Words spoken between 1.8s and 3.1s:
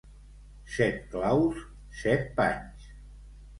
set panys.